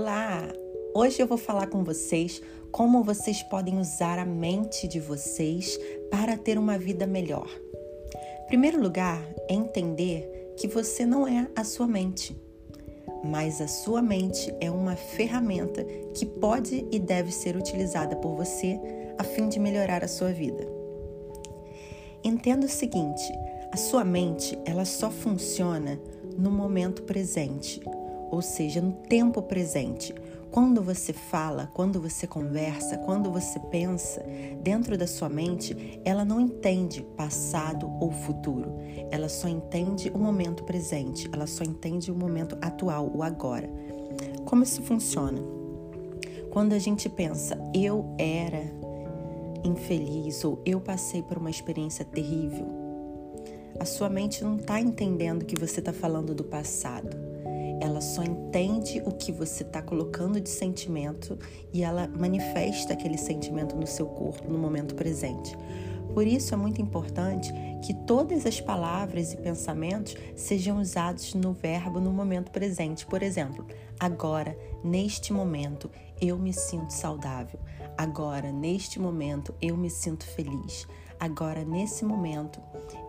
Olá! 0.00 0.48
Hoje 0.94 1.20
eu 1.20 1.26
vou 1.26 1.36
falar 1.36 1.66
com 1.66 1.82
vocês 1.82 2.40
como 2.70 3.02
vocês 3.02 3.42
podem 3.42 3.80
usar 3.80 4.16
a 4.20 4.24
mente 4.24 4.86
de 4.86 5.00
vocês 5.00 5.76
para 6.08 6.36
ter 6.36 6.56
uma 6.56 6.78
vida 6.78 7.04
melhor. 7.04 7.48
Primeiro 8.46 8.80
lugar, 8.80 9.20
é 9.48 9.54
entender 9.54 10.54
que 10.56 10.68
você 10.68 11.04
não 11.04 11.26
é 11.26 11.48
a 11.56 11.64
sua 11.64 11.88
mente, 11.88 12.40
mas 13.24 13.60
a 13.60 13.66
sua 13.66 14.00
mente 14.00 14.54
é 14.60 14.70
uma 14.70 14.94
ferramenta 14.94 15.82
que 16.14 16.24
pode 16.24 16.86
e 16.92 17.00
deve 17.00 17.32
ser 17.32 17.56
utilizada 17.56 18.14
por 18.14 18.36
você 18.36 18.78
a 19.18 19.24
fim 19.24 19.48
de 19.48 19.58
melhorar 19.58 20.04
a 20.04 20.08
sua 20.08 20.30
vida. 20.30 20.64
Entenda 22.22 22.66
o 22.66 22.70
seguinte: 22.70 23.32
a 23.72 23.76
sua 23.76 24.04
mente 24.04 24.56
ela 24.64 24.84
só 24.84 25.10
funciona 25.10 26.00
no 26.38 26.52
momento 26.52 27.02
presente 27.02 27.80
ou 28.30 28.42
seja, 28.42 28.80
no 28.80 28.92
tempo 28.92 29.42
presente. 29.42 30.14
Quando 30.50 30.82
você 30.82 31.12
fala, 31.12 31.70
quando 31.74 32.00
você 32.00 32.26
conversa, 32.26 32.96
quando 32.98 33.30
você 33.30 33.60
pensa, 33.70 34.24
dentro 34.62 34.96
da 34.96 35.06
sua 35.06 35.28
mente, 35.28 36.00
ela 36.04 36.24
não 36.24 36.40
entende 36.40 37.02
passado 37.16 37.90
ou 38.00 38.10
futuro. 38.10 38.74
Ela 39.10 39.28
só 39.28 39.46
entende 39.46 40.10
o 40.10 40.18
momento 40.18 40.64
presente, 40.64 41.28
ela 41.32 41.46
só 41.46 41.62
entende 41.64 42.10
o 42.10 42.14
momento 42.14 42.56
atual, 42.62 43.10
o 43.14 43.22
agora. 43.22 43.68
Como 44.46 44.62
isso 44.62 44.82
funciona? 44.82 45.40
Quando 46.50 46.72
a 46.72 46.78
gente 46.78 47.10
pensa, 47.10 47.58
eu 47.74 48.14
era 48.18 48.62
infeliz 49.62 50.44
ou 50.44 50.62
eu 50.64 50.80
passei 50.80 51.22
por 51.22 51.36
uma 51.36 51.50
experiência 51.50 52.06
terrível, 52.06 52.66
a 53.78 53.84
sua 53.84 54.08
mente 54.08 54.42
não 54.42 54.56
está 54.56 54.80
entendendo 54.80 55.44
que 55.44 55.58
você 55.58 55.80
está 55.80 55.92
falando 55.92 56.34
do 56.34 56.42
passado 56.42 57.27
ela 57.88 58.00
só 58.02 58.22
entende 58.22 59.02
o 59.04 59.10
que 59.10 59.32
você 59.32 59.62
está 59.62 59.80
colocando 59.80 60.40
de 60.40 60.50
sentimento 60.50 61.38
e 61.72 61.82
ela 61.82 62.06
manifesta 62.06 62.92
aquele 62.92 63.16
sentimento 63.16 63.74
no 63.74 63.86
seu 63.86 64.06
corpo 64.06 64.50
no 64.50 64.58
momento 64.58 64.94
presente. 64.94 65.56
Por 66.12 66.26
isso 66.26 66.52
é 66.52 66.56
muito 66.56 66.82
importante 66.82 67.52
que 67.84 67.94
todas 67.94 68.44
as 68.44 68.60
palavras 68.60 69.32
e 69.32 69.36
pensamentos 69.36 70.16
sejam 70.36 70.80
usados 70.80 71.34
no 71.34 71.52
verbo 71.52 71.98
no 72.00 72.12
momento 72.12 72.50
presente. 72.50 73.06
Por 73.06 73.22
exemplo, 73.22 73.66
agora, 73.98 74.56
neste 74.84 75.32
momento, 75.32 75.90
eu 76.20 76.38
me 76.38 76.52
sinto 76.52 76.92
saudável. 76.92 77.58
Agora, 77.96 78.52
neste 78.52 79.00
momento, 79.00 79.54
eu 79.62 79.76
me 79.76 79.88
sinto 79.88 80.26
feliz. 80.26 80.86
Agora, 81.20 81.64
nesse 81.64 82.04
momento, 82.04 82.60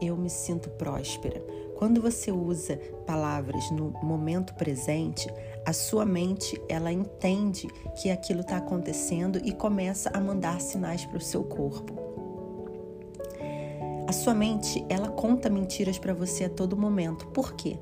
eu 0.00 0.16
me 0.16 0.30
sinto 0.30 0.70
próspera. 0.70 1.42
Quando 1.78 2.02
você 2.02 2.32
usa 2.32 2.76
palavras 3.06 3.70
no 3.70 3.92
momento 4.02 4.52
presente, 4.54 5.32
a 5.64 5.72
sua 5.72 6.04
mente 6.04 6.60
ela 6.68 6.90
entende 6.90 7.68
que 7.94 8.10
aquilo 8.10 8.40
está 8.40 8.56
acontecendo 8.56 9.40
e 9.44 9.52
começa 9.52 10.10
a 10.12 10.20
mandar 10.20 10.60
sinais 10.60 11.04
para 11.04 11.18
o 11.18 11.20
seu 11.20 11.44
corpo. 11.44 11.94
A 14.08 14.12
sua 14.12 14.34
mente 14.34 14.84
ela 14.88 15.06
conta 15.08 15.48
mentiras 15.48 16.00
para 16.00 16.12
você 16.12 16.46
a 16.46 16.50
todo 16.50 16.76
momento. 16.76 17.28
Por 17.28 17.52
quê? 17.52 17.78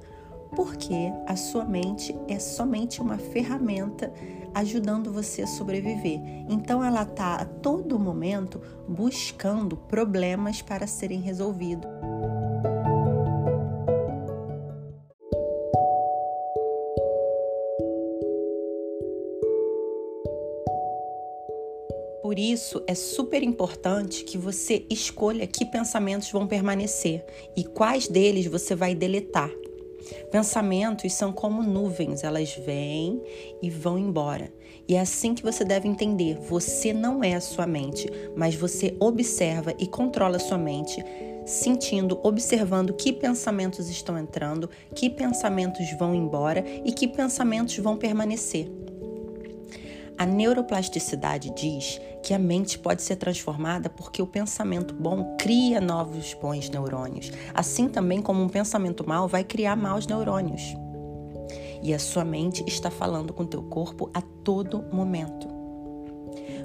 Porque 0.54 1.10
a 1.26 1.34
sua 1.34 1.64
mente 1.64 2.14
é 2.28 2.38
somente 2.38 3.00
uma 3.00 3.16
ferramenta 3.16 4.12
ajudando 4.52 5.10
você 5.10 5.40
a 5.40 5.46
sobreviver. 5.46 6.20
Então 6.50 6.84
ela 6.84 7.00
está 7.04 7.36
a 7.36 7.46
todo 7.46 7.98
momento 7.98 8.60
buscando 8.86 9.74
problemas 9.74 10.60
para 10.60 10.86
serem 10.86 11.22
resolvidos. 11.22 12.15
Por 22.26 22.40
isso, 22.40 22.82
é 22.88 22.94
super 22.96 23.40
importante 23.40 24.24
que 24.24 24.36
você 24.36 24.84
escolha 24.90 25.46
que 25.46 25.64
pensamentos 25.64 26.28
vão 26.32 26.44
permanecer 26.44 27.24
e 27.56 27.62
quais 27.62 28.08
deles 28.08 28.48
você 28.48 28.74
vai 28.74 28.96
deletar. 28.96 29.48
Pensamentos 30.32 31.12
são 31.12 31.32
como 31.32 31.62
nuvens, 31.62 32.24
elas 32.24 32.52
vêm 32.66 33.22
e 33.62 33.70
vão 33.70 33.96
embora. 33.96 34.52
E 34.88 34.96
é 34.96 35.00
assim 35.00 35.36
que 35.36 35.42
você 35.44 35.64
deve 35.64 35.86
entender: 35.86 36.36
você 36.36 36.92
não 36.92 37.22
é 37.22 37.34
a 37.34 37.40
sua 37.40 37.64
mente, 37.64 38.10
mas 38.34 38.56
você 38.56 38.96
observa 38.98 39.72
e 39.78 39.86
controla 39.86 40.34
a 40.34 40.40
sua 40.40 40.58
mente, 40.58 41.04
sentindo, 41.46 42.18
observando 42.24 42.92
que 42.92 43.12
pensamentos 43.12 43.88
estão 43.88 44.18
entrando, 44.18 44.68
que 44.96 45.08
pensamentos 45.08 45.88
vão 45.96 46.12
embora 46.12 46.64
e 46.84 46.90
que 46.90 47.06
pensamentos 47.06 47.78
vão 47.78 47.96
permanecer. 47.96 48.68
A 50.18 50.24
neuroplasticidade 50.24 51.50
diz 51.54 52.00
que 52.22 52.32
a 52.32 52.38
mente 52.38 52.78
pode 52.78 53.02
ser 53.02 53.16
transformada 53.16 53.90
porque 53.90 54.22
o 54.22 54.26
pensamento 54.26 54.94
bom 54.94 55.36
cria 55.38 55.80
novos 55.80 56.34
bons 56.34 56.70
neurônios, 56.70 57.30
assim 57.52 57.88
também 57.88 58.22
como 58.22 58.42
um 58.42 58.48
pensamento 58.48 59.06
mau 59.06 59.28
vai 59.28 59.44
criar 59.44 59.76
maus 59.76 60.06
neurônios. 60.06 60.62
E 61.82 61.92
a 61.92 61.98
sua 61.98 62.24
mente 62.24 62.64
está 62.66 62.90
falando 62.90 63.32
com 63.32 63.42
o 63.42 63.46
teu 63.46 63.62
corpo 63.64 64.10
a 64.14 64.20
todo 64.20 64.84
momento. 64.90 65.55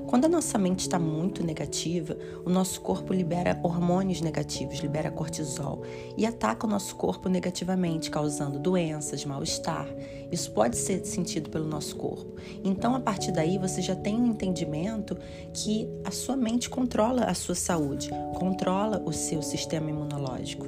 Quando 0.07 0.25
a 0.25 0.29
nossa 0.29 0.57
mente 0.57 0.81
está 0.81 0.99
muito 0.99 1.43
negativa, 1.43 2.17
o 2.45 2.49
nosso 2.49 2.81
corpo 2.81 3.13
libera 3.13 3.59
hormônios 3.63 4.19
negativos, 4.19 4.79
libera 4.79 5.09
cortisol 5.09 5.83
e 6.17 6.25
ataca 6.25 6.67
o 6.67 6.69
nosso 6.69 6.95
corpo 6.95 7.29
negativamente, 7.29 8.11
causando 8.11 8.59
doenças, 8.59 9.23
mal-estar. 9.23 9.87
Isso 10.31 10.51
pode 10.51 10.75
ser 10.75 11.05
sentido 11.05 11.49
pelo 11.49 11.65
nosso 11.65 11.95
corpo. 11.95 12.35
Então, 12.63 12.93
a 12.93 12.99
partir 12.99 13.31
daí, 13.31 13.57
você 13.57 13.81
já 13.81 13.95
tem 13.95 14.15
um 14.15 14.27
entendimento 14.27 15.17
que 15.53 15.87
a 16.03 16.11
sua 16.11 16.35
mente 16.35 16.69
controla 16.69 17.23
a 17.23 17.33
sua 17.33 17.55
saúde, 17.55 18.09
controla 18.35 19.01
o 19.05 19.13
seu 19.13 19.41
sistema 19.41 19.89
imunológico. 19.89 20.65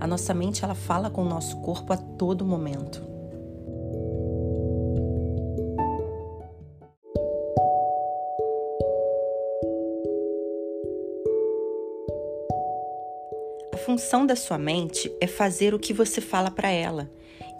A 0.00 0.06
nossa 0.06 0.32
mente 0.34 0.64
ela 0.64 0.74
fala 0.74 1.10
com 1.10 1.22
o 1.22 1.28
nosso 1.28 1.58
corpo 1.58 1.92
a 1.92 1.96
todo 1.96 2.44
momento. 2.44 3.11
Função 13.84 14.24
da 14.24 14.36
sua 14.36 14.58
mente 14.58 15.12
é 15.20 15.26
fazer 15.26 15.74
o 15.74 15.78
que 15.78 15.92
você 15.92 16.20
fala 16.20 16.50
para 16.50 16.70
ela, 16.70 17.10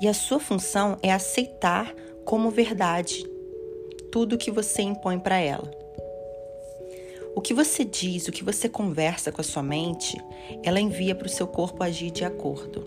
e 0.01 0.07
a 0.07 0.15
sua 0.15 0.39
função 0.39 0.97
é 1.03 1.13
aceitar 1.13 1.95
como 2.25 2.51
verdade 2.51 3.25
tudo 4.11 4.39
que 4.39 4.51
você 4.51 4.83
impõe 4.83 5.19
para 5.19 5.39
ela. 5.39 5.71
O 7.35 7.41
que 7.41 7.55
você 7.55 7.85
diz, 7.85 8.29
o 8.29 8.33
que 8.33 8.45
você 8.45 8.69
conversa 8.69 9.33
com 9.33 9.41
a 9.41 9.45
sua 9.45 9.63
mente, 9.63 10.17
ela 10.63 10.81
envia 10.81 11.15
para 11.15 11.27
o 11.27 11.31
seu 11.31 11.47
corpo 11.47 11.83
agir 11.83 12.11
de 12.11 12.25
acordo. 12.25 12.85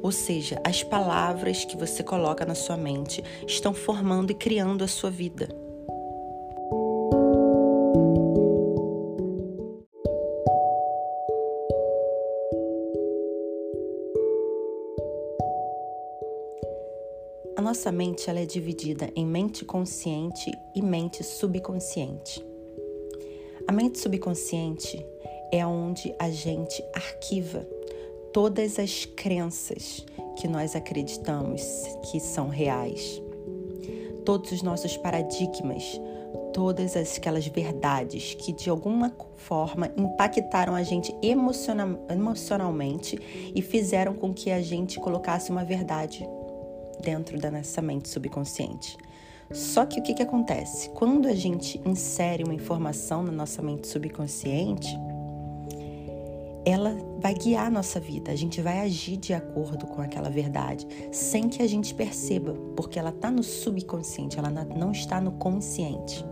Ou 0.00 0.12
seja, 0.12 0.60
as 0.64 0.82
palavras 0.82 1.64
que 1.64 1.76
você 1.76 2.02
coloca 2.02 2.46
na 2.46 2.54
sua 2.54 2.76
mente 2.76 3.22
estão 3.46 3.74
formando 3.74 4.30
e 4.30 4.34
criando 4.34 4.84
a 4.84 4.88
sua 4.88 5.10
vida. 5.10 5.65
A 17.56 17.62
nossa 17.62 17.90
mente 17.90 18.28
ela 18.28 18.38
é 18.38 18.44
dividida 18.44 19.10
em 19.16 19.24
mente 19.24 19.64
consciente 19.64 20.52
e 20.74 20.82
mente 20.82 21.24
subconsciente. 21.24 22.44
A 23.66 23.72
mente 23.72 23.98
subconsciente 23.98 25.02
é 25.50 25.66
onde 25.66 26.14
a 26.18 26.28
gente 26.28 26.84
arquiva 26.92 27.66
todas 28.30 28.78
as 28.78 29.06
crenças 29.06 30.04
que 30.36 30.46
nós 30.46 30.76
acreditamos 30.76 31.62
que 32.10 32.20
são 32.20 32.50
reais, 32.50 33.22
todos 34.26 34.52
os 34.52 34.60
nossos 34.60 34.98
paradigmas, 34.98 35.98
todas 36.52 36.94
aquelas 36.94 37.46
verdades 37.46 38.34
que 38.34 38.52
de 38.52 38.68
alguma 38.68 39.16
forma 39.36 39.90
impactaram 39.96 40.74
a 40.74 40.82
gente 40.82 41.16
emocionalmente 41.22 43.18
e 43.54 43.62
fizeram 43.62 44.12
com 44.12 44.34
que 44.34 44.50
a 44.50 44.60
gente 44.60 45.00
colocasse 45.00 45.50
uma 45.50 45.64
verdade 45.64 46.28
dentro 47.06 47.38
da 47.38 47.52
nossa 47.52 47.80
mente 47.80 48.08
subconsciente. 48.08 48.98
Só 49.52 49.86
que 49.86 50.00
o 50.00 50.02
que, 50.02 50.12
que 50.12 50.22
acontece? 50.24 50.90
Quando 50.90 51.28
a 51.28 51.34
gente 51.34 51.80
insere 51.86 52.42
uma 52.42 52.52
informação 52.52 53.22
na 53.22 53.30
nossa 53.30 53.62
mente 53.62 53.86
subconsciente, 53.86 54.88
ela 56.64 56.98
vai 57.20 57.32
guiar 57.32 57.68
a 57.68 57.70
nossa 57.70 58.00
vida, 58.00 58.32
a 58.32 58.34
gente 58.34 58.60
vai 58.60 58.80
agir 58.80 59.18
de 59.18 59.32
acordo 59.32 59.86
com 59.86 60.02
aquela 60.02 60.28
verdade, 60.28 60.84
sem 61.12 61.48
que 61.48 61.62
a 61.62 61.68
gente 61.68 61.94
perceba, 61.94 62.54
porque 62.76 62.98
ela 62.98 63.10
está 63.10 63.30
no 63.30 63.44
subconsciente, 63.44 64.36
ela 64.36 64.50
não 64.50 64.90
está 64.90 65.20
no 65.20 65.30
consciente. 65.30 66.24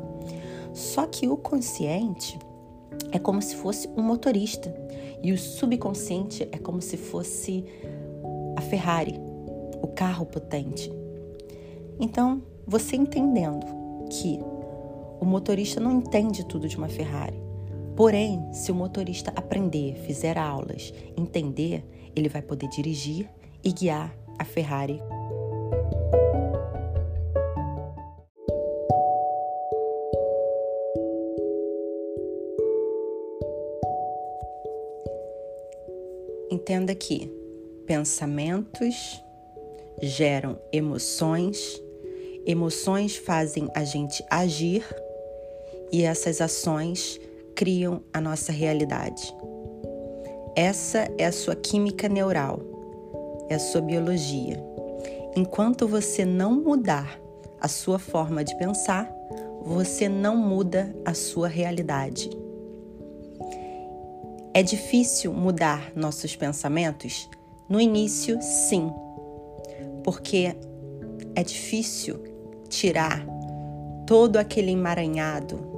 Só 0.72 1.06
que 1.06 1.28
o 1.28 1.36
consciente 1.36 2.36
é 3.12 3.18
como 3.20 3.40
se 3.40 3.54
fosse 3.54 3.88
um 3.96 4.02
motorista 4.02 4.74
e 5.22 5.32
o 5.32 5.38
subconsciente 5.38 6.48
é 6.50 6.58
como 6.58 6.82
se 6.82 6.96
fosse 6.96 7.64
a 8.56 8.60
Ferrari, 8.60 9.23
o 9.84 9.88
carro 9.88 10.24
potente. 10.24 10.90
Então, 12.00 12.42
você 12.66 12.96
entendendo 12.96 13.66
que 14.10 14.40
o 15.20 15.26
motorista 15.26 15.78
não 15.78 15.92
entende 15.92 16.44
tudo 16.46 16.66
de 16.66 16.76
uma 16.76 16.88
Ferrari. 16.88 17.38
Porém, 17.94 18.42
se 18.52 18.72
o 18.72 18.74
motorista 18.74 19.30
aprender, 19.36 19.94
fizer 20.06 20.38
aulas, 20.38 20.92
entender, 21.16 21.84
ele 22.16 22.30
vai 22.30 22.40
poder 22.40 22.68
dirigir 22.68 23.28
e 23.62 23.72
guiar 23.72 24.16
a 24.38 24.44
Ferrari. 24.44 25.00
Entenda 36.50 36.94
que 36.94 37.30
pensamentos 37.86 39.23
geram 40.02 40.58
emoções, 40.72 41.80
emoções 42.46 43.16
fazem 43.16 43.68
a 43.74 43.84
gente 43.84 44.24
agir 44.30 44.84
e 45.92 46.02
essas 46.02 46.40
ações 46.40 47.20
criam 47.54 48.02
a 48.12 48.20
nossa 48.20 48.52
realidade. 48.52 49.34
Essa 50.56 51.08
é 51.18 51.26
a 51.26 51.32
sua 51.32 51.56
química 51.56 52.08
neural, 52.08 52.60
é 53.48 53.54
a 53.54 53.58
sua 53.58 53.80
biologia. 53.80 54.62
Enquanto 55.36 55.86
você 55.88 56.24
não 56.24 56.54
mudar 56.54 57.18
a 57.60 57.68
sua 57.68 57.98
forma 57.98 58.44
de 58.44 58.56
pensar, 58.56 59.10
você 59.62 60.08
não 60.08 60.36
muda 60.36 60.94
a 61.04 61.14
sua 61.14 61.48
realidade. 61.48 62.30
É 64.52 64.62
difícil 64.62 65.32
mudar 65.32 65.90
nossos 65.96 66.36
pensamentos? 66.36 67.28
No 67.68 67.80
início, 67.80 68.38
sim, 68.40 68.92
porque 70.04 70.54
é 71.34 71.42
difícil 71.42 72.22
tirar 72.68 73.26
todo 74.06 74.36
aquele 74.36 74.70
emaranhado 74.70 75.74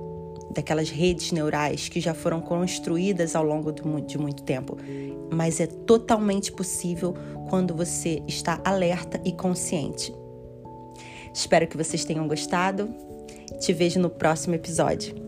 daquelas 0.53 0.91
redes 0.91 1.33
neurais 1.33 1.89
que 1.89 2.01
já 2.01 2.15
foram 2.15 2.41
construídas 2.41 3.37
ao 3.37 3.45
longo 3.45 3.73
de 3.73 4.19
muito 4.19 4.43
tempo. 4.43 4.77
Mas 5.33 5.61
é 5.61 5.67
totalmente 5.67 6.51
possível 6.53 7.15
quando 7.49 7.75
você 7.75 8.23
está 8.27 8.61
alerta 8.65 9.21
e 9.25 9.33
consciente. 9.33 10.15
Espero 11.33 11.67
que 11.67 11.77
vocês 11.77 12.05
tenham 12.05 12.27
gostado. 12.27 12.89
Te 13.61 13.73
vejo 13.73 14.01
no 14.01 14.11
próximo 14.11 14.55
episódio. 14.55 15.26